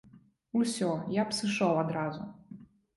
[0.59, 2.29] Усе, я б сышоў адразу.